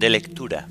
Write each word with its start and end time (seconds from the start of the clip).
De 0.00 0.08
lectura. 0.08 0.66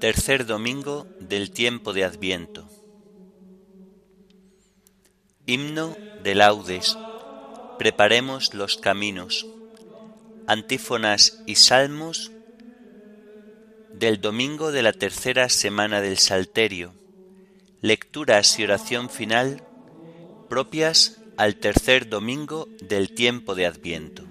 Tercer 0.00 0.44
domingo 0.44 1.06
del 1.20 1.52
tiempo 1.52 1.92
de 1.92 2.02
Adviento. 2.02 2.68
Himno 5.46 5.96
de 6.24 6.34
laudes. 6.34 6.98
Preparemos 7.78 8.54
los 8.54 8.76
caminos. 8.76 9.46
Antífonas 10.48 11.44
y 11.46 11.54
salmos 11.54 12.32
del 13.94 14.20
domingo 14.20 14.72
de 14.72 14.82
la 14.82 14.92
tercera 14.92 15.48
semana 15.48 16.00
del 16.00 16.18
Salterio. 16.18 16.94
Lecturas 17.80 18.58
y 18.58 18.64
oración 18.64 19.10
final 19.10 19.62
propias 20.48 21.20
al 21.36 21.56
tercer 21.56 22.08
domingo 22.08 22.68
del 22.80 23.14
tiempo 23.14 23.54
de 23.54 23.66
Adviento. 23.66 24.24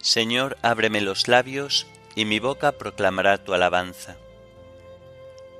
Señor, 0.00 0.56
ábreme 0.62 1.00
los 1.00 1.28
labios, 1.28 1.86
y 2.14 2.24
mi 2.24 2.38
boca 2.38 2.72
proclamará 2.72 3.44
tu 3.44 3.52
alabanza. 3.52 4.16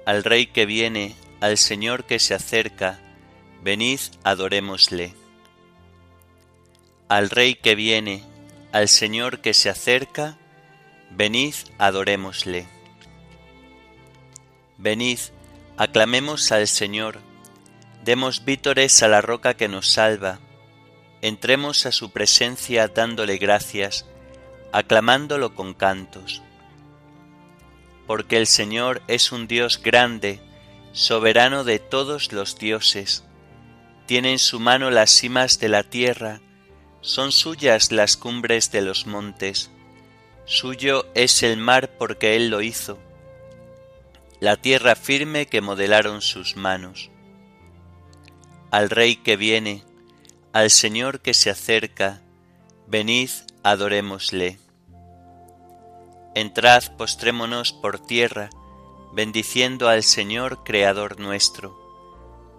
Al 0.06 0.24
Rey 0.24 0.46
que 0.46 0.64
viene, 0.66 1.14
al 1.40 1.58
Señor 1.58 2.04
que 2.04 2.18
se 2.18 2.32
acerca, 2.32 3.00
venid, 3.66 3.98
adorémosle. 4.22 5.12
Al 7.08 7.30
Rey 7.30 7.56
que 7.56 7.74
viene, 7.74 8.22
al 8.70 8.86
Señor 8.86 9.40
que 9.40 9.54
se 9.54 9.68
acerca, 9.68 10.38
venid, 11.10 11.54
adorémosle. 11.76 12.68
Venid, 14.78 15.18
aclamemos 15.76 16.52
al 16.52 16.68
Señor, 16.68 17.18
demos 18.04 18.44
vítores 18.44 19.02
a 19.02 19.08
la 19.08 19.20
roca 19.20 19.54
que 19.54 19.66
nos 19.66 19.88
salva, 19.88 20.38
entremos 21.20 21.86
a 21.86 21.90
su 21.90 22.12
presencia 22.12 22.86
dándole 22.86 23.36
gracias, 23.36 24.06
aclamándolo 24.70 25.56
con 25.56 25.74
cantos. 25.74 26.40
Porque 28.06 28.36
el 28.36 28.46
Señor 28.46 29.02
es 29.08 29.32
un 29.32 29.48
Dios 29.48 29.82
grande, 29.82 30.38
soberano 30.92 31.64
de 31.64 31.80
todos 31.80 32.30
los 32.30 32.60
dioses. 32.60 33.25
Tiene 34.06 34.32
en 34.32 34.38
su 34.38 34.60
mano 34.60 34.90
las 34.90 35.10
cimas 35.10 35.58
de 35.58 35.68
la 35.68 35.82
tierra, 35.82 36.40
son 37.00 37.32
suyas 37.32 37.92
las 37.92 38.16
cumbres 38.16 38.70
de 38.70 38.82
los 38.82 39.06
montes. 39.06 39.70
Suyo 40.44 41.06
es 41.14 41.42
el 41.42 41.56
mar 41.56 41.96
porque 41.98 42.36
Él 42.36 42.48
lo 42.48 42.62
hizo, 42.62 42.98
la 44.38 44.56
tierra 44.56 44.94
firme 44.94 45.46
que 45.46 45.60
modelaron 45.60 46.22
sus 46.22 46.56
manos. 46.56 47.10
Al 48.70 48.90
Rey 48.90 49.16
que 49.16 49.36
viene, 49.36 49.82
al 50.52 50.70
Señor 50.70 51.20
que 51.20 51.34
se 51.34 51.50
acerca, 51.50 52.22
venid, 52.86 53.30
adorémosle. 53.62 54.58
Entrad, 56.34 56.96
postrémonos 56.96 57.72
por 57.72 57.98
tierra, 57.98 58.50
bendiciendo 59.14 59.88
al 59.88 60.02
Señor 60.02 60.62
Creador 60.64 61.18
nuestro, 61.18 61.85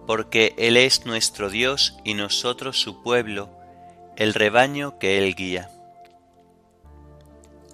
porque 0.07 0.55
Él 0.57 0.77
es 0.77 1.05
nuestro 1.05 1.49
Dios 1.49 1.97
y 2.05 2.13
nosotros 2.13 2.79
su 2.79 3.03
pueblo, 3.03 3.49
el 4.15 4.33
rebaño 4.33 4.97
que 4.99 5.17
Él 5.17 5.35
guía. 5.35 5.69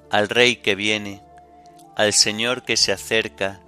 Al 0.10 0.28
Rey 0.28 0.58
que 0.58 0.74
viene, 0.74 1.22
al 1.96 2.12
Señor 2.12 2.64
que 2.64 2.76
se 2.76 2.92
acerca, 2.92 3.62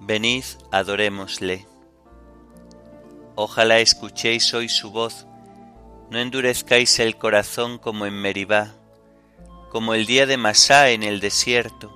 venid, 0.00 0.44
adorémosle. 0.72 1.66
Ojalá 3.34 3.78
escuchéis 3.78 4.54
hoy 4.54 4.70
su 4.70 4.90
voz, 4.90 5.26
no 6.10 6.18
endurezcáis 6.18 6.98
el 7.00 7.16
corazón 7.16 7.76
como 7.76 8.06
en 8.06 8.14
Meribá, 8.14 8.72
como 9.70 9.92
el 9.92 10.06
día 10.06 10.24
de 10.24 10.38
Masá 10.38 10.90
en 10.90 11.02
el 11.02 11.20
desierto, 11.20 11.94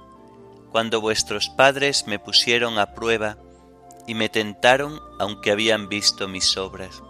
cuando 0.71 1.01
vuestros 1.01 1.49
padres 1.49 2.07
me 2.07 2.19
pusieron 2.19 2.79
a 2.79 2.95
prueba 2.95 3.39
y 4.07 4.15
me 4.15 4.29
tentaron 4.29 5.01
aunque 5.19 5.51
habían 5.51 5.89
visto 5.89 6.29
mis 6.29 6.57
obras. 6.57 7.03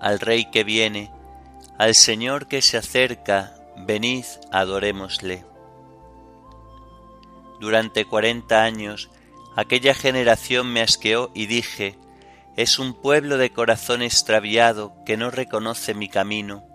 Al 0.00 0.20
Rey 0.20 0.50
que 0.50 0.64
viene, 0.64 1.10
al 1.78 1.94
Señor 1.94 2.46
que 2.46 2.62
se 2.62 2.76
acerca, 2.76 3.54
venid, 3.76 4.24
adorémosle. 4.52 5.44
Durante 7.60 8.04
cuarenta 8.04 8.62
años 8.62 9.10
aquella 9.56 9.94
generación 9.94 10.72
me 10.72 10.80
asqueó 10.80 11.30
y 11.34 11.46
dije, 11.46 11.98
es 12.56 12.78
un 12.78 12.94
pueblo 12.94 13.36
de 13.38 13.50
corazón 13.50 14.02
extraviado 14.02 14.92
que 15.04 15.16
no 15.16 15.30
reconoce 15.30 15.94
mi 15.94 16.08
camino 16.08 16.68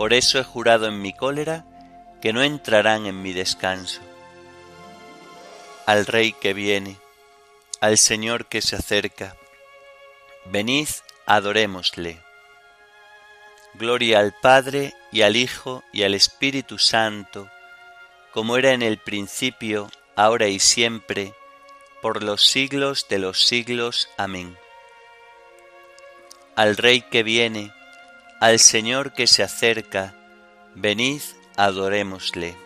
por 0.00 0.14
eso 0.14 0.38
he 0.38 0.44
jurado 0.44 0.86
en 0.86 1.02
mi 1.02 1.12
cólera 1.12 1.66
que 2.22 2.32
no 2.32 2.42
entrarán 2.42 3.04
en 3.04 3.20
mi 3.20 3.34
descanso. 3.34 4.00
Al 5.84 6.06
Rey 6.06 6.32
que 6.32 6.54
viene, 6.54 6.96
al 7.80 7.96
Señor 7.96 8.46
que 8.46 8.60
se 8.60 8.76
acerca, 8.76 9.36
venid, 10.44 10.88
adorémosle. 11.24 12.20
Gloria 13.74 14.18
al 14.18 14.34
Padre 14.40 14.92
y 15.10 15.22
al 15.22 15.36
Hijo 15.36 15.82
y 15.92 16.02
al 16.02 16.14
Espíritu 16.14 16.78
Santo, 16.78 17.50
como 18.32 18.58
era 18.58 18.72
en 18.72 18.82
el 18.82 18.98
principio, 18.98 19.90
ahora 20.14 20.48
y 20.48 20.58
siempre, 20.58 21.32
por 22.02 22.22
los 22.22 22.46
siglos 22.46 23.06
de 23.08 23.18
los 23.18 23.46
siglos. 23.46 24.10
Amén. 24.18 24.58
Al 26.56 26.76
Rey 26.76 27.00
que 27.00 27.22
viene, 27.22 27.72
al 28.40 28.58
Señor 28.58 29.14
que 29.14 29.26
se 29.26 29.42
acerca, 29.42 30.14
venid, 30.74 31.22
adorémosle. 31.56 32.56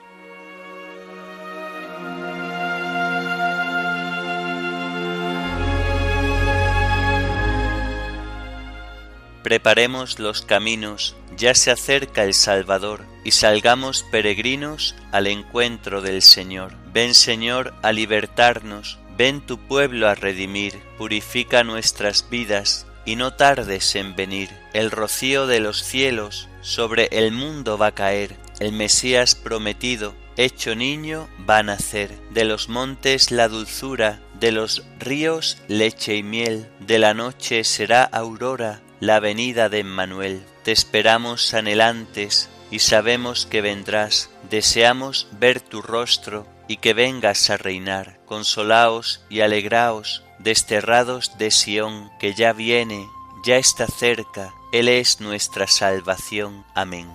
Preparemos 9.45 10.19
los 10.19 10.41
caminos, 10.41 11.17
ya 11.37 11.55
se 11.55 11.71
acerca 11.71 12.25
el 12.25 12.33
Salvador, 12.33 13.05
y 13.25 13.33
salgamos 13.33 14.03
peregrinos 14.03 14.95
al 15.13 15.27
encuentro 15.27 16.01
del 16.01 16.23
Señor. 16.23 16.73
Ven 16.95 17.15
Señor 17.15 17.75
a 17.83 17.93
libertarnos, 17.93 18.99
ven 19.19 19.43
tu 19.43 19.59
pueblo 19.59 20.09
a 20.09 20.15
redimir, 20.15 20.83
purifica 20.97 21.63
nuestras 21.63 22.31
vidas, 22.31 22.87
y 23.05 23.17
no 23.17 23.35
tardes 23.35 23.95
en 23.97 24.17
venir. 24.17 24.49
El 24.73 24.91
rocío 24.91 25.47
de 25.47 25.61
los 25.61 25.85
cielos 25.85 26.49
sobre 26.63 27.09
el 27.13 27.31
mundo 27.31 27.77
va 27.77 27.89
a 27.89 27.95
caer. 27.95 28.37
El 28.61 28.73
Mesías 28.73 29.35
prometido, 29.35 30.15
hecho 30.39 30.75
niño, 30.75 31.29
va 31.49 31.59
a 31.59 31.63
nacer. 31.63 32.19
De 32.31 32.47
los 32.47 32.71
montes 32.71 33.31
la 33.31 33.49
dulzura, 33.49 34.21
de 34.41 34.53
los 34.53 34.85
ríos 34.99 35.59
leche 35.69 36.17
y 36.17 36.23
miel. 36.23 36.67
De 36.81 36.99
la 36.99 37.13
noche 37.13 37.63
será 37.65 38.05
aurora, 38.05 38.81
la 39.05 39.21
venida 39.21 39.69
de 39.69 39.81
Emmanuel. 39.81 40.47
Te 40.63 40.73
esperamos 40.73 41.53
anhelantes 41.53 42.49
y 42.71 42.79
sabemos 42.79 43.45
que 43.45 43.61
vendrás. 43.61 44.31
Deseamos 44.49 45.29
ver 45.33 45.61
tu 45.61 45.83
rostro 45.83 46.47
y 46.69 46.79
que 46.79 46.95
vengas 46.95 47.51
a 47.51 47.59
reinar. 47.59 48.19
Consolaos 48.25 49.21
y 49.29 49.41
alegraos 49.41 50.23
desterrados 50.39 51.37
de 51.37 51.51
Sión, 51.51 52.11
que 52.19 52.33
ya 52.33 52.55
viene, 52.55 53.07
ya 53.45 53.57
está 53.57 53.87
cerca, 53.87 54.55
Él 54.73 54.89
es 54.89 55.21
nuestra 55.21 55.67
salvación. 55.67 56.65
Amén. 56.75 57.15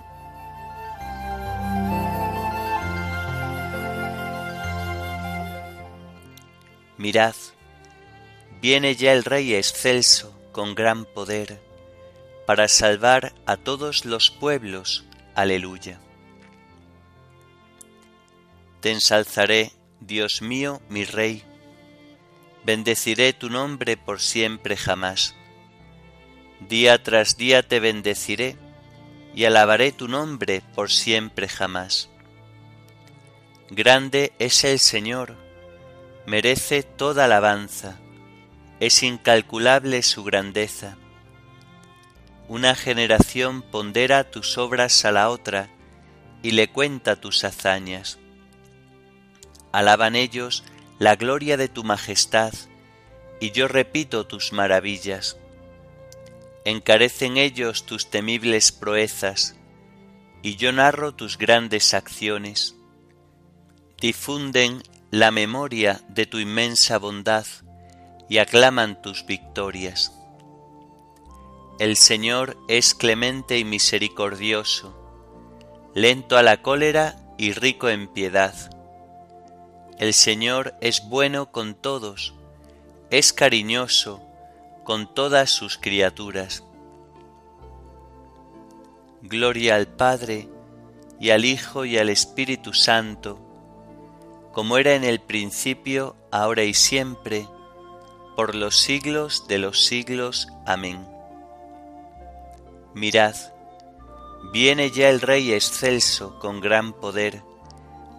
Mirad, 6.98 7.34
viene 8.60 8.94
ya 8.94 9.12
el 9.12 9.24
Rey 9.24 9.54
excelso 9.54 10.32
con 10.52 10.74
gran 10.74 11.04
poder, 11.04 11.60
para 12.50 12.66
salvar 12.66 13.32
a 13.46 13.56
todos 13.56 14.04
los 14.04 14.32
pueblos. 14.32 15.04
Aleluya. 15.36 16.00
Te 18.80 18.90
ensalzaré, 18.90 19.70
Dios 20.00 20.42
mío, 20.42 20.82
mi 20.88 21.04
Rey, 21.04 21.44
bendeciré 22.64 23.34
tu 23.34 23.50
nombre 23.50 23.96
por 23.96 24.20
siempre 24.20 24.76
jamás. 24.76 25.36
Día 26.68 27.00
tras 27.00 27.36
día 27.36 27.62
te 27.62 27.78
bendeciré 27.78 28.56
y 29.32 29.44
alabaré 29.44 29.92
tu 29.92 30.08
nombre 30.08 30.60
por 30.74 30.90
siempre 30.90 31.46
jamás. 31.46 32.10
Grande 33.70 34.32
es 34.40 34.64
el 34.64 34.80
Señor, 34.80 35.36
merece 36.26 36.82
toda 36.82 37.26
alabanza, 37.26 38.00
es 38.80 39.04
incalculable 39.04 40.02
su 40.02 40.24
grandeza. 40.24 40.96
Una 42.50 42.74
generación 42.74 43.62
pondera 43.62 44.28
tus 44.28 44.58
obras 44.58 45.04
a 45.04 45.12
la 45.12 45.30
otra 45.30 45.70
y 46.42 46.50
le 46.50 46.68
cuenta 46.68 47.14
tus 47.14 47.44
hazañas. 47.44 48.18
Alaban 49.70 50.16
ellos 50.16 50.64
la 50.98 51.14
gloria 51.14 51.56
de 51.56 51.68
tu 51.68 51.84
majestad, 51.84 52.52
y 53.38 53.52
yo 53.52 53.68
repito 53.68 54.26
tus 54.26 54.52
maravillas. 54.52 55.36
Encarecen 56.64 57.36
ellos 57.36 57.86
tus 57.86 58.10
temibles 58.10 58.72
proezas, 58.72 59.54
y 60.42 60.56
yo 60.56 60.72
narro 60.72 61.14
tus 61.14 61.38
grandes 61.38 61.94
acciones. 61.94 62.74
Difunden 64.00 64.82
la 65.12 65.30
memoria 65.30 66.00
de 66.08 66.26
tu 66.26 66.40
inmensa 66.40 66.98
bondad 66.98 67.46
y 68.28 68.38
aclaman 68.38 69.00
tus 69.02 69.24
victorias. 69.24 70.19
El 71.80 71.96
Señor 71.96 72.58
es 72.68 72.94
clemente 72.94 73.58
y 73.58 73.64
misericordioso, 73.64 74.94
lento 75.94 76.36
a 76.36 76.42
la 76.42 76.60
cólera 76.60 77.16
y 77.38 77.52
rico 77.52 77.88
en 77.88 78.06
piedad. 78.06 78.54
El 79.98 80.12
Señor 80.12 80.74
es 80.82 81.08
bueno 81.08 81.50
con 81.50 81.74
todos, 81.74 82.34
es 83.08 83.32
cariñoso 83.32 84.20
con 84.84 85.14
todas 85.14 85.48
sus 85.48 85.78
criaturas. 85.78 86.64
Gloria 89.22 89.76
al 89.76 89.86
Padre, 89.86 90.50
y 91.18 91.30
al 91.30 91.46
Hijo, 91.46 91.86
y 91.86 91.96
al 91.96 92.10
Espíritu 92.10 92.74
Santo, 92.74 93.38
como 94.52 94.76
era 94.76 94.96
en 94.96 95.04
el 95.04 95.18
principio, 95.18 96.14
ahora 96.30 96.62
y 96.62 96.74
siempre, 96.74 97.48
por 98.36 98.54
los 98.54 98.78
siglos 98.78 99.48
de 99.48 99.56
los 99.56 99.82
siglos. 99.82 100.48
Amén. 100.66 101.19
Mirad, 102.94 103.36
viene 104.52 104.90
ya 104.90 105.10
el 105.10 105.20
Rey 105.20 105.52
excelso 105.52 106.38
con 106.40 106.60
gran 106.60 106.92
poder, 106.92 107.42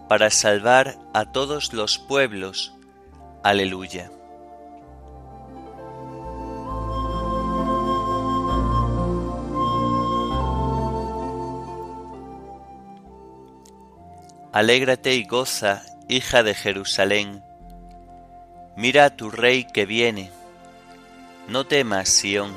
para 0.08 0.30
salvar 0.30 0.98
a 1.14 1.32
todos 1.32 1.74
los 1.74 1.98
pueblos. 1.98 2.74
Aleluya. 3.44 4.12
Alégrate 14.54 15.16
y 15.16 15.24
goza, 15.24 15.84
hija 16.10 16.44
de 16.44 16.54
Jerusalén. 16.54 17.42
Mira 18.76 19.06
a 19.06 19.16
tu 19.16 19.32
rey 19.32 19.66
que 19.66 19.86
viene. 19.86 20.30
No 21.48 21.66
temas, 21.68 22.10
Sión, 22.10 22.54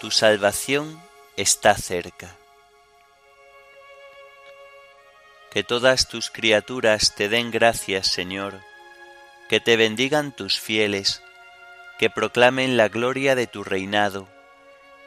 tu 0.00 0.10
salvación 0.10 1.05
está 1.36 1.74
cerca. 1.76 2.36
Que 5.50 5.64
todas 5.64 6.08
tus 6.08 6.30
criaturas 6.30 7.14
te 7.14 7.28
den 7.28 7.50
gracias, 7.50 8.08
Señor, 8.08 8.60
que 9.48 9.60
te 9.60 9.76
bendigan 9.76 10.34
tus 10.34 10.60
fieles, 10.60 11.22
que 11.98 12.10
proclamen 12.10 12.76
la 12.76 12.88
gloria 12.88 13.34
de 13.34 13.46
tu 13.46 13.64
reinado, 13.64 14.28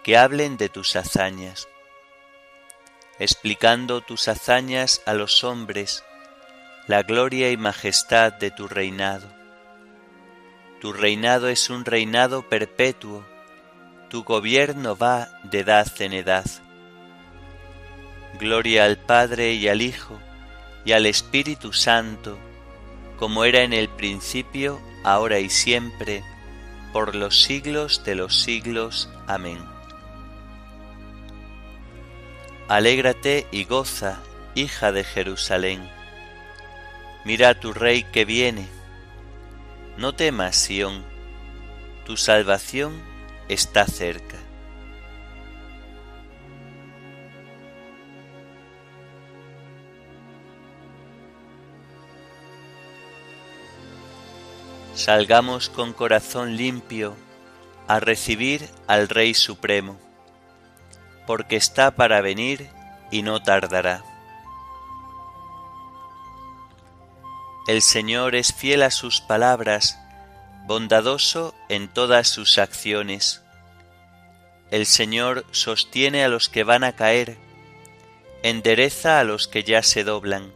que 0.03 0.17
hablen 0.17 0.57
de 0.57 0.69
tus 0.69 0.95
hazañas 0.95 1.67
explicando 3.19 3.99
tus 3.99 4.29
hazañas 4.29 5.01
a 5.05 5.13
los 5.13 5.43
hombres, 5.43 6.05
la 6.87 7.03
gloria 7.03 7.51
y 7.51 7.57
majestad 7.57 8.31
de 8.33 8.49
tu 8.49 8.69
reinado. 8.69 9.27
Tu 10.79 10.93
reinado 10.93 11.49
es 11.49 11.69
un 11.69 11.83
reinado 11.83 12.47
perpetuo, 12.47 13.25
tu 14.09 14.23
gobierno 14.23 14.97
va 14.97 15.29
de 15.43 15.59
edad 15.59 15.87
en 15.99 16.13
edad. 16.13 16.45
Gloria 18.39 18.85
al 18.85 18.97
Padre 18.97 19.53
y 19.53 19.67
al 19.67 19.81
Hijo 19.81 20.19
y 20.83 20.93
al 20.93 21.05
Espíritu 21.05 21.73
Santo, 21.73 22.37
como 23.17 23.45
era 23.45 23.61
en 23.61 23.71
el 23.71 23.87
principio, 23.87 24.81
ahora 25.03 25.39
y 25.39 25.49
siempre, 25.49 26.23
por 26.91 27.13
los 27.13 27.43
siglos 27.43 28.03
de 28.03 28.15
los 28.15 28.41
siglos. 28.41 29.09
Amén. 29.27 29.59
Alégrate 32.67 33.47
y 33.51 33.65
goza, 33.65 34.19
hija 34.55 34.91
de 34.91 35.03
Jerusalén. 35.03 35.87
Mira 37.25 37.49
a 37.49 37.59
tu 37.59 37.73
rey 37.73 38.03
que 38.03 38.25
viene. 38.25 38.67
No 39.97 40.15
temas, 40.15 40.55
Sión, 40.55 41.03
tu 42.05 42.17
salvación 42.17 43.08
está 43.49 43.85
cerca. 43.85 44.37
Salgamos 54.93 55.69
con 55.69 55.93
corazón 55.93 56.55
limpio 56.57 57.15
a 57.87 57.99
recibir 57.99 58.69
al 58.87 59.09
Rey 59.09 59.33
Supremo 59.33 59.97
porque 61.25 61.55
está 61.55 61.91
para 61.91 62.21
venir 62.21 62.69
y 63.11 63.21
no 63.21 63.41
tardará. 63.41 64.03
El 67.67 67.83
Señor 67.83 68.33
es 68.33 68.51
fiel 68.51 68.81
a 68.81 68.89
sus 68.89 69.21
palabras, 69.21 69.99
bondadoso 70.69 71.55
en 71.67 71.87
todas 71.87 72.27
sus 72.27 72.59
acciones. 72.59 73.41
El 74.69 74.85
Señor 74.85 75.43
sostiene 75.49 76.23
a 76.23 76.27
los 76.27 76.47
que 76.47 76.63
van 76.63 76.83
a 76.83 76.91
caer, 76.91 77.39
endereza 78.43 79.19
a 79.19 79.23
los 79.23 79.47
que 79.47 79.63
ya 79.63 79.81
se 79.81 80.03
doblan. 80.03 80.53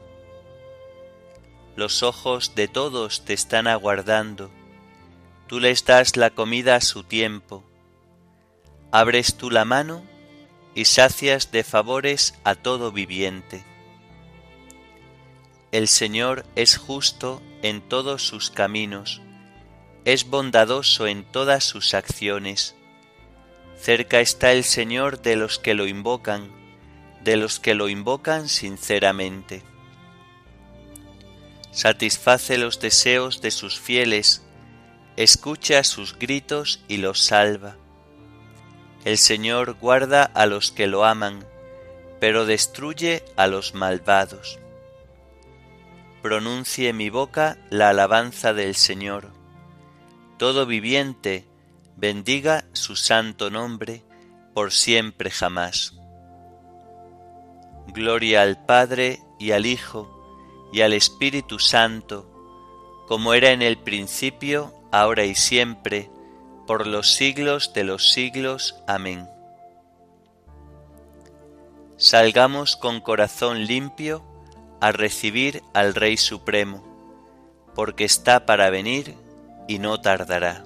Los 1.75 2.03
ojos 2.03 2.53
de 2.53 2.67
todos 2.67 3.25
te 3.25 3.33
están 3.33 3.65
aguardando, 3.65 4.51
tú 5.47 5.59
les 5.59 5.83
das 5.83 6.15
la 6.15 6.29
comida 6.29 6.75
a 6.75 6.81
su 6.81 7.01
tiempo. 7.01 7.63
Abres 8.91 9.35
tú 9.35 9.49
la 9.49 9.65
mano 9.65 10.03
y 10.75 10.85
sacias 10.85 11.51
de 11.51 11.63
favores 11.63 12.35
a 12.43 12.53
todo 12.53 12.91
viviente. 12.91 13.63
El 15.71 15.87
Señor 15.87 16.45
es 16.55 16.77
justo 16.77 17.41
en 17.63 17.81
todos 17.81 18.21
sus 18.21 18.51
caminos, 18.51 19.19
es 20.05 20.29
bondadoso 20.29 21.07
en 21.07 21.23
todas 21.23 21.63
sus 21.63 21.93
acciones. 21.93 22.75
Cerca 23.77 24.19
está 24.19 24.51
el 24.51 24.63
Señor 24.63 25.21
de 25.21 25.35
los 25.35 25.59
que 25.59 25.73
lo 25.73 25.87
invocan, 25.87 26.51
de 27.23 27.37
los 27.37 27.59
que 27.59 27.73
lo 27.73 27.89
invocan 27.89 28.49
sinceramente. 28.49 29.63
Satisface 31.71 32.57
los 32.57 32.79
deseos 32.79 33.41
de 33.41 33.51
sus 33.51 33.79
fieles, 33.79 34.43
escucha 35.17 35.83
sus 35.83 36.17
gritos 36.17 36.81
y 36.87 36.97
los 36.97 37.23
salva 37.23 37.77
el 39.05 39.17
Señor 39.17 39.73
guarda 39.73 40.23
a 40.23 40.45
los 40.45 40.71
que 40.71 40.87
lo 40.87 41.03
aman, 41.03 41.45
pero 42.21 42.45
destruye 42.45 43.25
a 43.35 43.47
los 43.47 43.73
malvados. 43.73 44.59
Pronuncie 46.21 46.93
mi 46.93 47.09
boca 47.09 47.57
la 47.69 47.89
alabanza 47.89 48.53
del 48.53 48.75
Señor. 48.75 49.31
Todo 50.37 50.65
viviente 50.65 51.47
bendiga 51.95 52.65
su 52.73 52.95
santo 52.95 53.49
nombre 53.49 54.03
por 54.53 54.71
siempre 54.71 55.29
jamás. 55.29 55.93
Gloria 57.87 58.41
al 58.41 58.65
Padre 58.65 59.19
y 59.39 59.51
al 59.51 59.65
Hijo 59.65 60.69
y 60.71 60.81
al 60.81 60.93
Espíritu 60.93 61.59
Santo, 61.59 62.29
como 63.07 63.33
era 63.33 63.51
en 63.51 63.61
el 63.61 63.77
principio, 63.77 64.73
ahora 64.91 65.25
y 65.25 65.35
siempre, 65.35 66.09
por 66.65 66.87
los 66.87 67.13
siglos 67.13 67.73
de 67.73 67.83
los 67.83 68.11
siglos. 68.11 68.75
Amén. 68.87 69.27
Salgamos 71.97 72.75
con 72.75 73.01
corazón 73.01 73.65
limpio 73.65 74.23
a 74.81 74.91
recibir 74.91 75.61
al 75.73 75.93
Rey 75.93 76.17
Supremo, 76.17 76.83
porque 77.75 78.03
está 78.03 78.45
para 78.45 78.69
venir 78.69 79.22
y 79.67 79.79
no 79.79 79.99
tardará. 79.99 80.63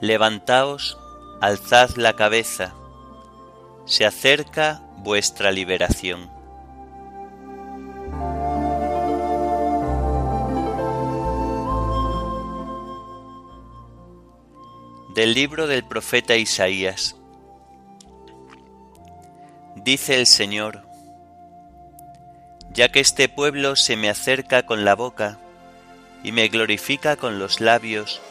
Levantaos, 0.00 0.98
alzad 1.40 1.96
la 1.96 2.14
cabeza, 2.14 2.74
se 3.86 4.04
acerca 4.04 4.82
vuestra 4.98 5.50
liberación. 5.50 6.30
Del 15.14 15.32
libro 15.32 15.66
del 15.66 15.84
profeta 15.86 16.36
Isaías. 16.36 17.16
Dice 19.84 20.14
el 20.14 20.26
Señor, 20.26 20.82
ya 22.70 22.88
que 22.88 23.00
este 23.00 23.28
pueblo 23.28 23.76
se 23.76 23.96
me 23.96 24.08
acerca 24.08 24.64
con 24.64 24.86
la 24.86 24.94
boca 24.94 25.38
y 26.22 26.32
me 26.32 26.48
glorifica 26.48 27.16
con 27.16 27.38
los 27.38 27.60
labios, 27.60 28.22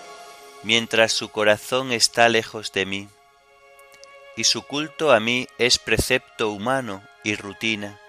mientras 0.63 1.13
su 1.13 1.29
corazón 1.29 1.91
está 1.91 2.27
lejos 2.27 2.71
de 2.73 2.87
mí, 2.87 3.07
y 4.35 4.45
su 4.45 4.63
culto 4.63 5.11
a 5.11 5.19
mí 5.19 5.47
es 5.59 5.77
precepto 5.77 6.49
humano 6.49 7.03
y 7.23 7.35
rutina. 7.35 7.99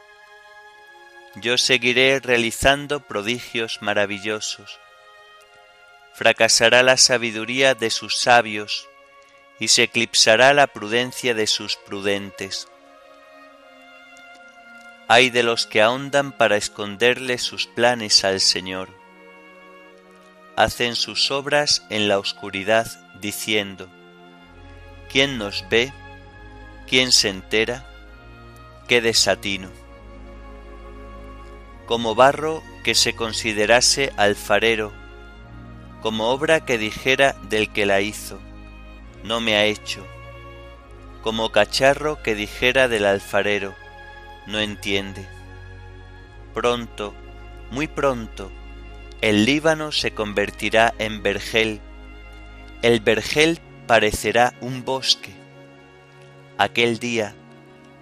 Yo 1.34 1.58
seguiré 1.58 2.20
realizando 2.20 3.00
prodigios 3.00 3.82
maravillosos. 3.82 4.80
Fracasará 6.14 6.82
la 6.82 6.96
sabiduría 6.96 7.74
de 7.74 7.90
sus 7.90 8.16
sabios 8.16 8.88
y 9.58 9.68
se 9.68 9.82
eclipsará 9.82 10.54
la 10.54 10.66
prudencia 10.66 11.34
de 11.34 11.46
sus 11.46 11.76
prudentes. 11.76 12.68
Hay 15.06 15.28
de 15.28 15.42
los 15.42 15.66
que 15.66 15.82
ahondan 15.82 16.32
para 16.32 16.56
esconderle 16.56 17.36
sus 17.36 17.66
planes 17.66 18.24
al 18.24 18.40
Señor. 18.40 18.88
Hacen 20.56 20.96
sus 20.96 21.30
obras 21.30 21.84
en 21.90 22.08
la 22.08 22.18
oscuridad, 22.18 22.86
diciendo, 23.20 23.88
¿quién 25.10 25.36
nos 25.36 25.68
ve? 25.68 25.92
¿Quién 26.88 27.12
se 27.12 27.28
entera? 27.28 27.86
¡Qué 28.88 29.02
desatino! 29.02 29.68
Como 31.86 32.14
barro 32.14 32.62
que 32.82 32.94
se 32.94 33.14
considerase 33.14 34.10
alfarero, 34.16 34.90
como 36.00 36.30
obra 36.30 36.64
que 36.64 36.78
dijera 36.78 37.34
del 37.50 37.70
que 37.72 37.84
la 37.84 38.00
hizo, 38.00 38.40
no 39.22 39.40
me 39.40 39.56
ha 39.56 39.66
hecho, 39.66 40.06
como 41.22 41.52
cacharro 41.52 42.22
que 42.22 42.34
dijera 42.34 42.88
del 42.88 43.04
alfarero, 43.04 43.74
no 44.46 44.60
entiende. 44.60 45.26
Pronto, 46.52 47.14
muy 47.70 47.88
pronto, 47.88 48.50
el 49.20 49.44
Líbano 49.44 49.90
se 49.90 50.12
convertirá 50.12 50.94
en 50.98 51.22
vergel, 51.22 51.80
el 52.82 53.00
vergel 53.00 53.60
parecerá 53.86 54.54
un 54.60 54.84
bosque. 54.84 55.32
Aquel 56.58 56.98
día 56.98 57.34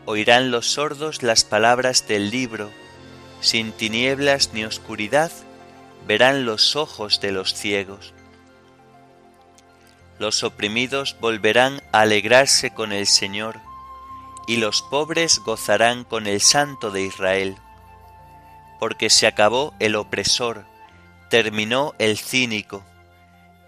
oirán 0.04 0.50
los 0.50 0.66
sordos 0.72 1.22
las 1.22 1.44
palabras 1.44 2.08
del 2.08 2.30
libro, 2.30 2.70
sin 3.40 3.72
tinieblas 3.72 4.50
ni 4.52 4.64
oscuridad 4.64 5.30
verán 6.06 6.44
los 6.44 6.76
ojos 6.76 7.20
de 7.20 7.32
los 7.32 7.54
ciegos. 7.54 8.12
Los 10.18 10.42
oprimidos 10.44 11.16
volverán 11.20 11.80
a 11.92 12.00
alegrarse 12.00 12.72
con 12.72 12.92
el 12.92 13.06
Señor, 13.06 13.60
y 14.46 14.56
los 14.56 14.82
pobres 14.82 15.38
gozarán 15.38 16.04
con 16.04 16.26
el 16.26 16.40
Santo 16.40 16.90
de 16.90 17.02
Israel, 17.02 17.56
porque 18.80 19.10
se 19.10 19.26
acabó 19.26 19.74
el 19.78 19.94
opresor, 19.94 20.66
terminó 21.30 21.94
el 21.98 22.18
cínico, 22.18 22.84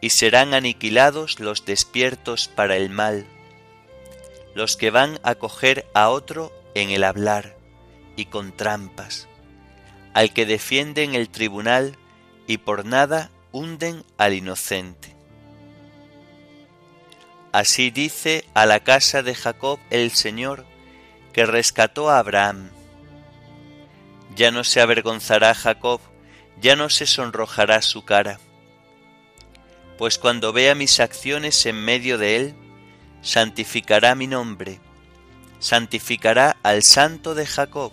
y 0.01 0.11
serán 0.11 0.53
aniquilados 0.53 1.41
los 1.41 1.65
despiertos 1.65 2.49
para 2.49 2.77
el 2.77 2.91
mal, 2.91 3.27
los 4.55 4.77
que 4.77 4.91
van 4.91 5.19
a 5.23 5.35
coger 5.35 5.87
a 5.95 6.11
otro 6.11 6.53
en 6.75 6.91
el 6.91 7.05
hablar 7.05 7.57
y 8.17 8.27
con 8.27 8.53
trampas, 8.53 9.29
al 10.13 10.33
que 10.33 10.47
defienden 10.47 11.15
el 11.15 11.29
tribunal 11.29 11.97
y 12.47 12.59
por 12.59 12.85
nada 12.85 13.31
hunden 13.53 14.05
al 14.19 14.35
inocente. 14.35 15.14
Así 17.55 17.93
dice 17.93 18.45
a 18.53 18.67
la 18.67 18.81
casa 18.81 19.23
de 19.23 19.33
Jacob 19.33 19.79
el 19.91 20.11
Señor, 20.11 20.67
que 21.33 21.47
rescató 21.47 22.11
a 22.11 22.19
Abraham. 22.19 22.71
Ya 24.35 24.51
no 24.51 24.65
se 24.65 24.81
avergonzará 24.81 25.55
Jacob, 25.55 26.01
ya 26.61 26.75
no 26.75 26.91
se 26.91 27.07
sonrojará 27.07 27.81
su 27.81 28.05
cara. 28.05 28.41
Pues 29.99 30.19
cuando 30.19 30.53
vea 30.53 30.75
mis 30.75 30.99
acciones 30.99 31.65
en 31.67 31.77
medio 31.77 32.19
de 32.19 32.35
él, 32.35 32.55
santificará 33.23 34.17
mi 34.17 34.27
nombre, 34.27 34.81
santificará 35.61 36.57
al 36.65 36.83
Santo 36.83 37.37
de 37.37 37.47
Jacob 37.47 37.93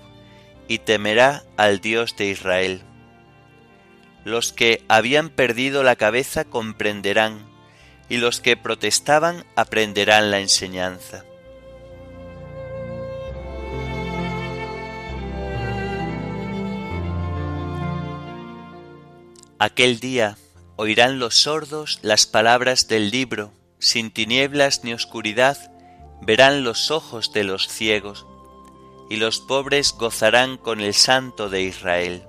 y 0.69 0.79
temerá 0.79 1.43
al 1.55 1.81
Dios 1.81 2.15
de 2.17 2.25
Israel. 2.31 2.81
Los 4.25 4.53
que 4.53 4.83
habían 4.87 5.29
perdido 5.29 5.83
la 5.83 5.97
cabeza 5.97 6.45
comprenderán, 6.45 7.50
y 8.11 8.17
los 8.17 8.41
que 8.41 8.57
protestaban 8.57 9.45
aprenderán 9.55 10.31
la 10.31 10.41
enseñanza. 10.41 11.23
Aquel 19.59 20.01
día 20.01 20.37
oirán 20.75 21.19
los 21.19 21.35
sordos 21.37 21.99
las 22.01 22.25
palabras 22.25 22.89
del 22.89 23.11
libro, 23.11 23.53
sin 23.79 24.11
tinieblas 24.11 24.83
ni 24.83 24.93
oscuridad 24.93 25.57
verán 26.21 26.65
los 26.65 26.91
ojos 26.91 27.31
de 27.31 27.45
los 27.45 27.69
ciegos, 27.69 28.27
y 29.09 29.15
los 29.15 29.39
pobres 29.39 29.93
gozarán 29.93 30.57
con 30.57 30.81
el 30.81 30.93
Santo 30.93 31.47
de 31.47 31.61
Israel. 31.61 32.23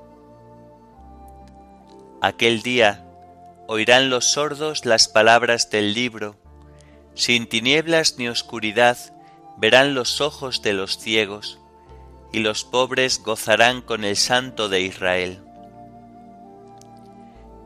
Aquel 2.20 2.62
día 2.62 3.01
oirán 3.72 4.10
los 4.10 4.26
sordos 4.26 4.84
las 4.84 5.08
palabras 5.08 5.70
del 5.70 5.94
libro, 5.94 6.36
sin 7.14 7.46
tinieblas 7.46 8.18
ni 8.18 8.28
oscuridad 8.28 8.98
verán 9.56 9.94
los 9.94 10.20
ojos 10.20 10.60
de 10.60 10.74
los 10.74 10.98
ciegos, 10.98 11.58
y 12.32 12.40
los 12.40 12.64
pobres 12.64 13.22
gozarán 13.22 13.80
con 13.80 14.04
el 14.04 14.18
Santo 14.18 14.68
de 14.68 14.82
Israel. 14.82 15.42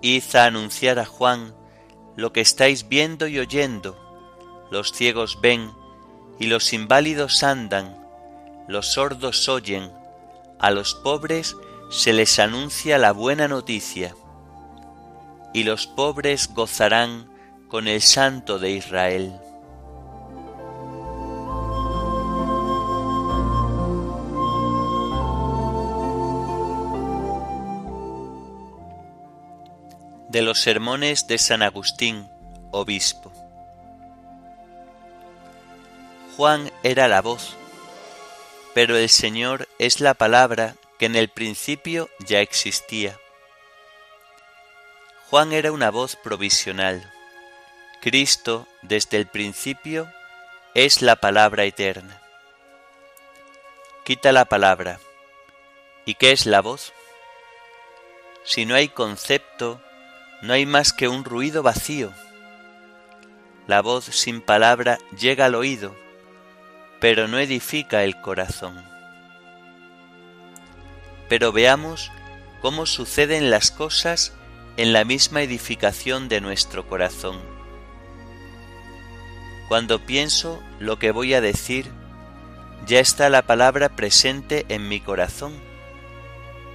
Id 0.00 0.22
a 0.36 0.44
anunciar 0.44 1.00
a 1.00 1.06
Juan 1.06 1.52
lo 2.14 2.32
que 2.32 2.40
estáis 2.40 2.88
viendo 2.88 3.26
y 3.26 3.40
oyendo, 3.40 3.98
los 4.70 4.92
ciegos 4.92 5.40
ven, 5.40 5.72
y 6.38 6.46
los 6.46 6.72
inválidos 6.72 7.42
andan, 7.42 7.98
los 8.68 8.92
sordos 8.92 9.48
oyen, 9.48 9.90
a 10.60 10.70
los 10.70 10.94
pobres 10.94 11.56
se 11.90 12.12
les 12.12 12.38
anuncia 12.38 12.96
la 12.96 13.10
buena 13.10 13.48
noticia 13.48 14.14
y 15.56 15.64
los 15.64 15.86
pobres 15.86 16.52
gozarán 16.52 17.32
con 17.68 17.88
el 17.88 18.02
Santo 18.02 18.58
de 18.58 18.72
Israel. 18.72 19.40
De 30.28 30.42
los 30.42 30.60
sermones 30.60 31.26
de 31.26 31.38
San 31.38 31.62
Agustín, 31.62 32.28
obispo. 32.70 33.32
Juan 36.36 36.70
era 36.82 37.08
la 37.08 37.22
voz, 37.22 37.56
pero 38.75 38.94
el 38.94 39.08
Señor 39.08 39.68
es 39.78 40.02
la 40.02 40.12
palabra 40.12 40.75
que 40.98 41.06
en 41.06 41.16
el 41.16 41.30
principio 41.30 42.10
ya 42.26 42.42
existía 42.42 43.16
Juan 45.28 45.52
era 45.52 45.73
una 45.73 45.90
voz 45.90 46.14
provisional. 46.14 47.12
Cristo, 48.00 48.68
desde 48.83 49.16
el 49.16 49.26
principio, 49.26 50.09
es 50.73 51.02
la 51.02 51.16
palabra 51.16 51.64
eterna. 51.64 52.23
Quita 54.04 54.30
la 54.30 54.45
palabra. 54.45 55.00
¿Y 56.04 56.14
qué 56.14 56.30
es 56.30 56.47
la 56.47 56.61
voz? 56.61 56.92
Si 58.45 58.66
no 58.66 58.76
hay 58.76 58.88
concepto, 58.88 59.83
no 60.42 60.52
hay 60.52 60.64
más 60.64 60.92
que 60.92 61.09
un 61.09 61.25
ruido 61.25 61.64
vacío. 61.64 62.12
La 63.66 63.83
voz 63.83 64.04
sin 64.04 64.40
palabra 64.40 64.99
llega 65.18 65.47
al 65.47 65.56
oído, 65.56 65.97
pero 67.00 67.26
no 67.26 67.40
edifica 67.40 68.04
el 68.04 68.21
corazón. 68.21 68.80
Pero 71.28 71.50
veamos 71.50 72.12
cómo 72.62 72.87
suceden 72.87 73.50
las 73.50 73.73
cosas 73.73 74.33
en 74.76 74.92
la 74.92 75.04
misma 75.04 75.42
edificación 75.42 76.28
de 76.28 76.40
nuestro 76.40 76.87
corazón. 76.87 77.40
Cuando 79.68 79.99
pienso 80.00 80.62
lo 80.78 80.99
que 80.99 81.11
voy 81.11 81.35
a 81.35 81.40
decir, 81.40 81.90
ya 82.87 83.00
está 83.00 83.28
la 83.30 83.42
palabra 83.42 83.88
presente 83.88 84.66
en 84.68 84.88
mi 84.88 85.00
corazón, 85.00 85.54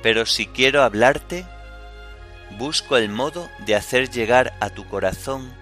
pero 0.02 0.26
si 0.26 0.48
quiero 0.48 0.84
hablarte, 0.84 1.46
busco 2.58 2.98
el 2.98 3.10
modo 3.10 3.50
de 3.66 3.76
hacer 3.76 4.10
llegar 4.10 4.54
a 4.60 4.70
tu 4.70 4.86
corazón 4.88 5.54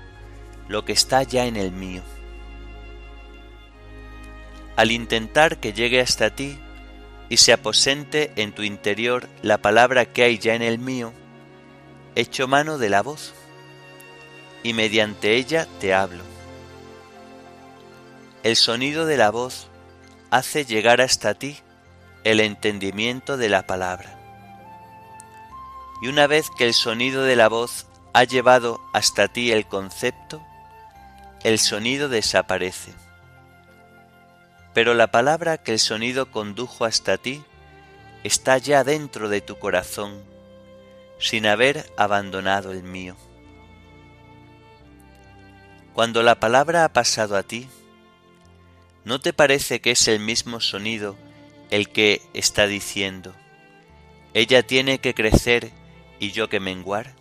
lo 0.68 0.86
que 0.86 0.94
está 0.94 1.24
ya 1.24 1.46
en 1.46 1.58
el 1.58 1.72
mío. 1.72 2.04
Al 4.76 4.92
intentar 4.92 5.58
que 5.58 5.74
llegue 5.74 6.00
hasta 6.00 6.30
ti 6.30 6.58
y 7.28 7.38
se 7.38 7.52
aposente 7.52 8.32
en 8.38 8.54
tu 8.54 8.64
interior 8.64 9.28
la 9.42 9.58
palabra 9.58 10.06
que 10.06 10.24
hay 10.24 10.38
ya 10.38 10.56
en 10.56 10.62
el 10.62 10.80
mío, 10.80 11.14
echo 12.20 12.48
mano 12.48 12.78
de 12.78 12.90
la 12.90 13.02
voz 13.02 13.34
y 14.62 14.74
mediante 14.74 15.36
ella 15.36 15.68
te 15.80 15.94
hablo. 15.94 16.24
El 18.44 18.56
sonido 18.56 19.06
de 19.06 19.18
la 19.18 19.32
voz 19.32 19.68
hace 20.30 20.66
llegar 20.66 21.02
hasta 21.02 21.34
ti 21.34 21.58
el 22.24 22.42
entendimiento 22.42 23.38
de 23.38 23.50
la 23.50 23.66
palabra. 23.66 24.18
Y 26.02 26.08
una 26.08 26.28
vez 26.28 26.50
que 26.58 26.66
el 26.66 26.74
sonido 26.74 27.24
de 27.24 27.36
la 27.36 27.48
voz 27.48 27.88
ha 28.14 28.24
llevado 28.26 28.82
hasta 28.94 29.28
ti 29.28 29.52
el 29.52 29.66
concepto, 29.66 30.42
el 31.44 31.58
sonido 31.58 32.10
desaparece. 32.10 32.94
Pero 34.74 34.94
la 34.94 35.08
palabra 35.08 35.58
que 35.58 35.72
el 35.72 35.80
sonido 35.80 36.32
condujo 36.32 36.86
hasta 36.86 37.18
ti 37.18 37.44
está 38.24 38.58
ya 38.58 38.84
dentro 38.84 39.30
de 39.30 39.42
tu 39.42 39.58
corazón, 39.58 40.29
sin 41.20 41.46
haber 41.46 41.92
abandonado 41.98 42.72
el 42.72 42.84
mío. 42.84 43.16
Cuando 45.94 46.24
la 46.24 46.40
palabra 46.40 46.86
ha 46.86 46.94
pasado 46.94 47.36
a 47.36 47.44
ti, 47.44 47.68
¿no 49.04 49.20
te 49.20 49.34
parece 49.34 49.82
que 49.82 49.92
es 49.92 50.08
el 50.08 50.20
mismo 50.20 50.62
sonido 50.62 51.18
el 51.70 51.90
que 51.90 52.22
está 52.34 52.68
diciendo, 52.68 53.36
ella 54.34 54.64
tiene 54.64 55.00
que 55.00 55.14
crecer 55.14 55.72
y 56.20 56.32
yo 56.32 56.48
que 56.48 56.60
menguar? 56.60 57.14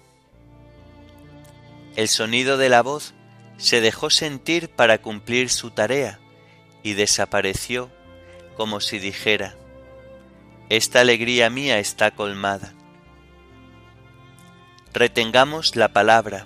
El 1.97 2.09
sonido 2.09 2.57
de 2.57 2.69
la 2.69 2.83
voz 2.83 3.14
se 3.57 3.81
dejó 3.81 4.11
sentir 4.11 4.69
para 4.69 4.99
cumplir 4.99 5.50
su 5.50 5.73
tarea 5.73 6.21
y 6.85 6.93
desapareció 6.93 7.90
como 8.57 8.81
si 8.81 8.99
dijera, 8.99 9.57
esta 10.69 11.00
alegría 11.00 11.50
mía 11.50 11.78
está 11.78 12.11
colmada. 12.12 12.75
Retengamos 14.99 15.76
la 15.76 15.93
palabra, 15.93 16.45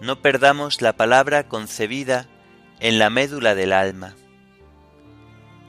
no 0.00 0.22
perdamos 0.22 0.80
la 0.80 0.94
palabra 0.94 1.46
concebida 1.46 2.26
en 2.80 2.98
la 2.98 3.10
médula 3.10 3.54
del 3.54 3.74
alma. 3.74 4.16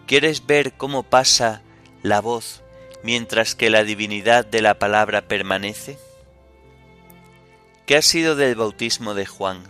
¿Quieres 0.07 0.47
ver 0.47 0.77
cómo 0.77 1.03
pasa 1.03 1.63
la 2.01 2.21
voz 2.21 2.63
mientras 3.03 3.55
que 3.55 3.69
la 3.69 3.83
divinidad 3.83 4.45
de 4.45 4.61
la 4.61 4.79
palabra 4.79 5.27
permanece? 5.27 5.99
¿Qué 7.85 7.97
ha 7.97 8.01
sido 8.01 8.37
del 8.37 8.55
bautismo 8.55 9.13
de 9.13 9.25
Juan? 9.25 9.61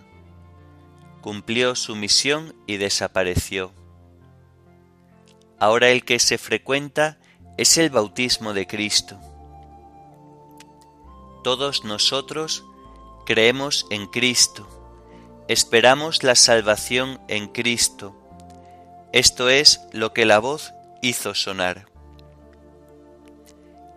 Cumplió 1.21 1.73
su 1.73 1.95
misión 1.95 2.53
y 2.67 2.77
desapareció. 2.77 3.73
Ahora 5.57 5.89
el 5.89 6.05
que 6.05 6.19
se 6.19 6.37
frecuenta 6.37 7.17
es 7.57 7.79
el 7.79 7.89
bautismo 7.89 8.53
de 8.53 8.67
Cristo. 8.67 9.19
Todos 11.45 11.83
nosotros 11.83 12.65
creemos 13.23 13.85
en 13.91 14.07
Cristo, 14.07 14.67
esperamos 15.47 16.23
la 16.23 16.33
salvación 16.33 17.21
en 17.27 17.49
Cristo. 17.49 18.15
Esto 19.11 19.49
es 19.49 19.79
lo 19.91 20.11
que 20.11 20.25
la 20.25 20.39
voz 20.39 20.73
hizo 21.03 21.35
sonar. 21.35 21.85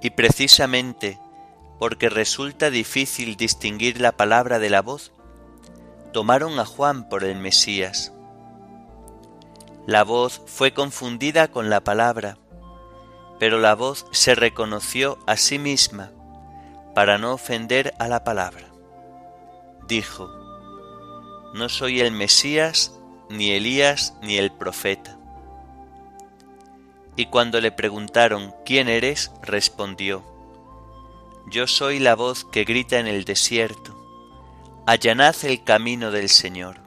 Y 0.02 0.10
precisamente 0.10 1.18
porque 1.78 2.10
resulta 2.10 2.68
difícil 2.68 3.38
distinguir 3.38 3.98
la 3.98 4.12
palabra 4.12 4.58
de 4.58 4.68
la 4.68 4.82
voz, 4.82 5.12
tomaron 6.12 6.58
a 6.58 6.66
Juan 6.66 7.08
por 7.08 7.24
el 7.24 7.38
Mesías. 7.38 8.12
La 9.86 10.04
voz 10.04 10.42
fue 10.44 10.74
confundida 10.74 11.48
con 11.48 11.70
la 11.70 11.80
palabra, 11.80 12.36
pero 13.38 13.58
la 13.58 13.74
voz 13.74 14.04
se 14.11 14.34
reconoció 14.34 15.18
a 15.26 15.38
sí 15.38 15.58
misma 15.58 16.12
para 16.98 17.16
no 17.16 17.32
ofender 17.32 17.94
a 18.00 18.08
la 18.08 18.24
palabra. 18.24 18.66
Dijo, 19.87 20.28
No 21.54 21.68
soy 21.68 22.00
el 22.00 22.11
Mesías, 22.11 22.92
ni 23.30 23.52
Elías, 23.52 24.16
ni 24.20 24.37
el 24.37 24.50
profeta. 24.50 25.16
Y 27.14 27.26
cuando 27.26 27.61
le 27.61 27.70
preguntaron, 27.70 28.52
¿quién 28.64 28.88
eres? 28.88 29.30
respondió, 29.42 30.24
yo 31.46 31.68
soy 31.68 32.00
la 32.00 32.16
voz 32.16 32.44
que 32.44 32.64
grita 32.64 32.98
en 32.98 33.06
el 33.06 33.22
desierto, 33.24 33.96
allanad 34.84 35.37
el 35.44 35.62
camino 35.62 36.11
del 36.11 36.28
Señor. 36.28 36.80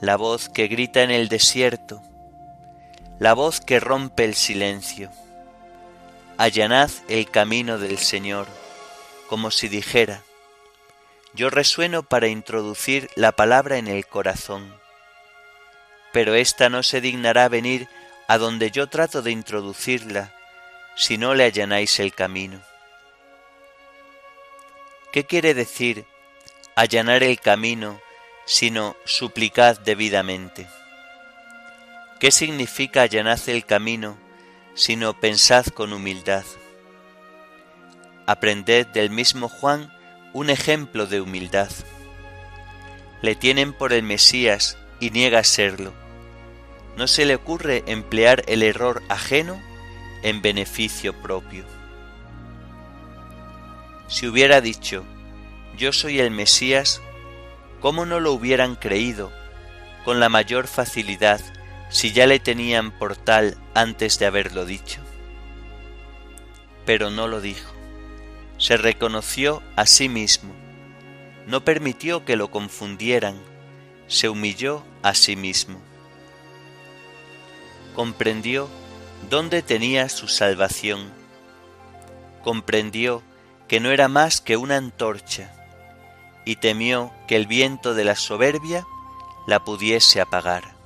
La 0.00 0.16
voz 0.16 0.48
que 0.48 0.68
grita 0.68 1.02
en 1.02 1.10
el 1.10 1.28
desierto, 1.28 2.02
la 3.18 3.34
voz 3.34 3.60
que 3.60 3.80
rompe 3.80 4.24
el 4.24 4.34
silencio. 4.34 5.10
Allanad 6.38 6.92
el 7.08 7.28
camino 7.28 7.78
del 7.78 7.98
Señor, 7.98 8.46
como 9.26 9.50
si 9.50 9.66
dijera, 9.66 10.22
yo 11.34 11.50
resueno 11.50 12.04
para 12.04 12.28
introducir 12.28 13.10
la 13.16 13.32
palabra 13.32 13.76
en 13.76 13.88
el 13.88 14.06
corazón, 14.06 14.72
pero 16.12 16.36
ésta 16.36 16.68
no 16.68 16.84
se 16.84 17.00
dignará 17.00 17.48
venir 17.48 17.88
a 18.28 18.38
donde 18.38 18.70
yo 18.70 18.86
trato 18.86 19.20
de 19.20 19.32
introducirla, 19.32 20.32
si 20.94 21.18
no 21.18 21.34
le 21.34 21.42
allanáis 21.42 21.98
el 21.98 22.14
camino. 22.14 22.60
¿Qué 25.10 25.24
quiere 25.24 25.54
decir 25.54 26.04
allanar 26.76 27.24
el 27.24 27.40
camino 27.40 28.00
sino 28.44 28.94
suplicad 29.04 29.80
debidamente? 29.80 30.68
¿Qué 32.20 32.30
significa 32.30 33.02
allanad 33.02 33.40
el 33.48 33.64
camino 33.64 34.27
sino 34.78 35.12
pensad 35.18 35.66
con 35.66 35.92
humildad? 35.92 36.44
Aprended 38.26 38.86
del 38.86 39.10
mismo 39.10 39.48
Juan 39.48 39.92
un 40.32 40.50
ejemplo 40.50 41.06
de 41.08 41.20
humildad. 41.20 41.68
Le 43.20 43.34
tienen 43.34 43.72
por 43.72 43.92
el 43.92 44.04
Mesías 44.04 44.78
y 45.00 45.10
niega 45.10 45.42
serlo. 45.42 45.92
No 46.96 47.08
se 47.08 47.26
le 47.26 47.34
ocurre 47.34 47.82
emplear 47.88 48.44
el 48.46 48.62
error 48.62 49.02
ajeno 49.08 49.60
en 50.22 50.42
beneficio 50.42 51.12
propio. 51.12 51.64
Si 54.06 54.28
hubiera 54.28 54.60
dicho, 54.60 55.04
yo 55.76 55.92
soy 55.92 56.20
el 56.20 56.30
Mesías, 56.30 57.02
¿cómo 57.80 58.06
no 58.06 58.20
lo 58.20 58.32
hubieran 58.32 58.76
creído 58.76 59.32
con 60.04 60.20
la 60.20 60.28
mayor 60.28 60.68
facilidad 60.68 61.40
si 61.88 62.12
ya 62.12 62.26
le 62.26 62.38
tenían 62.38 62.90
por 62.90 63.16
tal 63.16 63.56
antes 63.74 64.18
de 64.18 64.26
haberlo 64.26 64.64
dicho? 64.64 65.00
Pero 66.84 67.10
no 67.10 67.28
lo 67.28 67.40
dijo. 67.40 67.72
Se 68.58 68.76
reconoció 68.76 69.62
a 69.76 69.86
sí 69.86 70.08
mismo. 70.08 70.52
No 71.46 71.64
permitió 71.64 72.24
que 72.24 72.36
lo 72.36 72.50
confundieran. 72.50 73.38
Se 74.06 74.28
humilló 74.28 74.84
a 75.02 75.14
sí 75.14 75.36
mismo. 75.36 75.80
Comprendió 77.94 78.68
dónde 79.30 79.62
tenía 79.62 80.08
su 80.08 80.28
salvación. 80.28 81.10
Comprendió 82.42 83.22
que 83.66 83.80
no 83.80 83.90
era 83.90 84.08
más 84.08 84.40
que 84.40 84.56
una 84.56 84.76
antorcha, 84.76 85.52
y 86.44 86.56
temió 86.56 87.12
que 87.26 87.36
el 87.36 87.46
viento 87.46 87.94
de 87.94 88.04
la 88.04 88.16
soberbia 88.16 88.86
la 89.46 89.64
pudiese 89.64 90.20
apagar. 90.20 90.77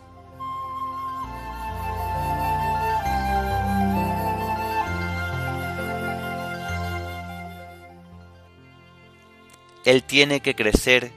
Él 9.84 10.02
tiene 10.04 10.40
que 10.40 10.54
crecer 10.54 11.10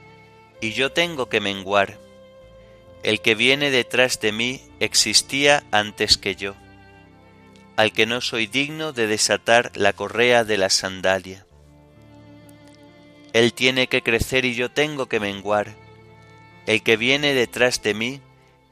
y 0.60 0.72
yo 0.72 0.92
tengo 0.92 1.28
que 1.28 1.40
menguar. 1.40 1.98
El 3.02 3.20
que 3.20 3.34
viene 3.34 3.70
detrás 3.70 4.18
de 4.20 4.32
mí 4.32 4.62
existía 4.80 5.62
antes 5.70 6.16
que 6.16 6.34
yo, 6.34 6.54
al 7.76 7.92
que 7.92 8.06
no 8.06 8.20
soy 8.20 8.46
digno 8.46 8.92
de 8.92 9.06
desatar 9.06 9.70
la 9.76 9.92
correa 9.92 10.42
de 10.42 10.58
la 10.58 10.70
sandalia. 10.70 11.46
Él 13.32 13.52
tiene 13.52 13.86
que 13.86 14.02
crecer 14.02 14.44
y 14.44 14.54
yo 14.54 14.70
tengo 14.70 15.06
que 15.06 15.20
menguar. 15.20 15.74
El 16.66 16.82
que 16.82 16.96
viene 16.96 17.34
detrás 17.34 17.82
de 17.82 17.94
mí 17.94 18.20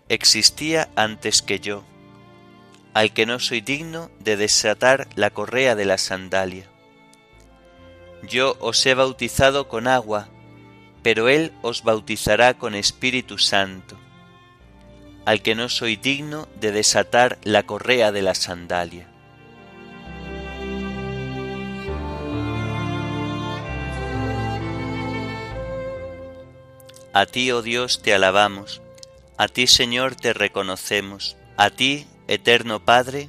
existía 0.08 0.88
antes 0.96 1.42
que 1.42 1.60
yo, 1.60 1.84
al 2.94 3.12
que 3.12 3.26
no 3.26 3.38
soy 3.38 3.60
digno 3.60 4.10
de 4.18 4.36
desatar 4.36 5.06
la 5.14 5.30
correa 5.30 5.76
de 5.76 5.84
la 5.84 5.98
sandalia. 5.98 6.73
Yo 8.28 8.56
os 8.60 8.84
he 8.86 8.94
bautizado 8.94 9.68
con 9.68 9.86
agua, 9.86 10.28
pero 11.02 11.28
Él 11.28 11.52
os 11.62 11.82
bautizará 11.82 12.54
con 12.54 12.74
Espíritu 12.74 13.38
Santo, 13.38 13.98
al 15.24 15.42
que 15.42 15.54
no 15.54 15.68
soy 15.68 15.96
digno 15.96 16.48
de 16.60 16.72
desatar 16.72 17.38
la 17.42 17.64
correa 17.64 18.12
de 18.12 18.22
la 18.22 18.34
sandalia. 18.34 19.08
A 27.12 27.26
ti, 27.26 27.52
oh 27.52 27.62
Dios, 27.62 28.02
te 28.02 28.12
alabamos, 28.12 28.82
a 29.36 29.48
ti, 29.48 29.66
Señor, 29.66 30.16
te 30.16 30.32
reconocemos, 30.32 31.36
a 31.56 31.70
ti, 31.70 32.06
eterno 32.26 32.84
Padre, 32.84 33.28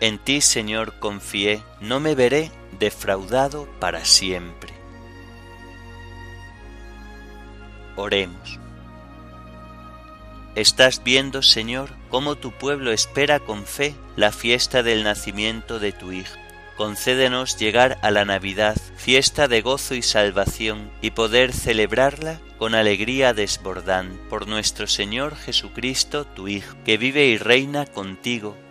En 0.00 0.18
ti, 0.18 0.40
Señor, 0.40 0.98
confié, 0.98 1.62
no 1.80 2.00
me 2.00 2.14
veré 2.14 2.50
defraudado 2.78 3.66
para 3.80 4.04
siempre. 4.04 4.74
Oremos. 7.96 8.58
Estás 10.54 11.02
viendo, 11.02 11.42
Señor, 11.42 11.90
cómo 12.10 12.36
tu 12.36 12.52
pueblo 12.52 12.92
espera 12.92 13.40
con 13.40 13.64
fe 13.64 13.94
la 14.16 14.32
fiesta 14.32 14.82
del 14.82 15.04
nacimiento 15.04 15.78
de 15.78 15.92
tu 15.92 16.12
Hijo 16.12 16.36
concédenos 16.76 17.56
llegar 17.58 17.98
a 18.02 18.10
la 18.10 18.24
Navidad, 18.24 18.76
fiesta 18.96 19.48
de 19.48 19.62
gozo 19.62 19.94
y 19.94 20.02
salvación, 20.02 20.90
y 21.00 21.10
poder 21.10 21.52
celebrarla 21.52 22.38
con 22.58 22.74
alegría 22.74 23.34
desbordante 23.34 24.18
por 24.28 24.46
nuestro 24.46 24.86
Señor 24.86 25.36
Jesucristo, 25.36 26.26
tu 26.26 26.48
Hijo, 26.48 26.76
que 26.84 26.98
vive 26.98 27.26
y 27.26 27.38
reina 27.38 27.86
contigo 27.86 28.56